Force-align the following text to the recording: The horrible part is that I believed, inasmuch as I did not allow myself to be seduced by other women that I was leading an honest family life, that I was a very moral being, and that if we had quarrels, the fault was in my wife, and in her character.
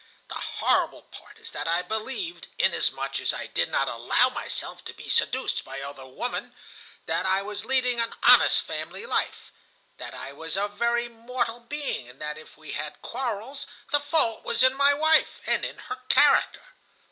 The 0.29 0.33
horrible 0.33 1.03
part 1.03 1.37
is 1.37 1.51
that 1.51 1.67
I 1.67 1.83
believed, 1.83 2.47
inasmuch 2.57 3.19
as 3.19 3.35
I 3.35 3.45
did 3.45 3.69
not 3.69 3.87
allow 3.87 4.29
myself 4.29 4.83
to 4.85 4.95
be 4.95 5.07
seduced 5.07 5.63
by 5.63 5.79
other 5.81 6.07
women 6.07 6.55
that 7.05 7.27
I 7.27 7.43
was 7.43 7.65
leading 7.65 7.99
an 7.99 8.15
honest 8.23 8.63
family 8.63 9.05
life, 9.05 9.51
that 9.97 10.15
I 10.15 10.33
was 10.33 10.57
a 10.57 10.67
very 10.67 11.07
moral 11.07 11.59
being, 11.59 12.09
and 12.09 12.19
that 12.19 12.39
if 12.39 12.57
we 12.57 12.71
had 12.71 13.03
quarrels, 13.03 13.67
the 13.91 13.99
fault 13.99 14.43
was 14.43 14.63
in 14.63 14.73
my 14.73 14.91
wife, 14.95 15.39
and 15.45 15.63
in 15.63 15.77
her 15.77 15.99
character. 16.09 16.63